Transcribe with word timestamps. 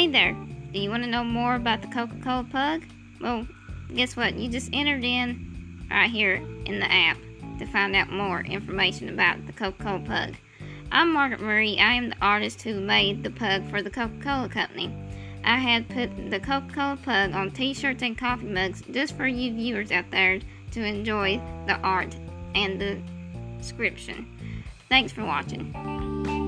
Hey 0.00 0.06
there, 0.06 0.34
do 0.72 0.80
you 0.80 0.88
want 0.88 1.02
to 1.02 1.10
know 1.10 1.22
more 1.22 1.56
about 1.56 1.82
the 1.82 1.88
Coca 1.88 2.16
Cola 2.24 2.46
Pug? 2.50 2.84
Well, 3.20 3.46
guess 3.94 4.16
what? 4.16 4.34
You 4.34 4.48
just 4.48 4.70
entered 4.72 5.04
in 5.04 5.86
right 5.90 6.10
here 6.10 6.36
in 6.64 6.80
the 6.80 6.90
app 6.90 7.18
to 7.58 7.66
find 7.66 7.94
out 7.94 8.10
more 8.10 8.40
information 8.40 9.10
about 9.10 9.46
the 9.46 9.52
Coca 9.52 9.84
Cola 9.84 9.98
Pug. 10.00 10.36
I'm 10.90 11.12
Margaret 11.12 11.42
Murray. 11.42 11.78
I 11.78 11.92
am 11.92 12.08
the 12.08 12.16
artist 12.22 12.62
who 12.62 12.80
made 12.80 13.22
the 13.22 13.30
pug 13.30 13.68
for 13.68 13.82
the 13.82 13.90
Coca 13.90 14.14
Cola 14.22 14.48
Company. 14.48 14.90
I 15.44 15.58
had 15.58 15.86
put 15.90 16.30
the 16.30 16.40
Coca 16.40 16.72
Cola 16.74 16.98
Pug 17.04 17.34
on 17.34 17.50
t 17.50 17.74
shirts 17.74 18.02
and 18.02 18.16
coffee 18.16 18.46
mugs 18.46 18.80
just 18.90 19.14
for 19.18 19.26
you 19.26 19.52
viewers 19.52 19.92
out 19.92 20.10
there 20.10 20.40
to 20.70 20.82
enjoy 20.82 21.38
the 21.66 21.74
art 21.82 22.16
and 22.54 22.80
the 22.80 22.98
description. 23.58 24.26
Thanks 24.88 25.12
for 25.12 25.26
watching. 25.26 26.39